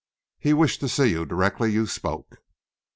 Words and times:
He 0.39 0.51
wished 0.53 0.79
to 0.79 0.89
see 0.89 1.11
you 1.11 1.27
directly 1.27 1.71
you 1.71 1.85
spoke." 1.85 2.41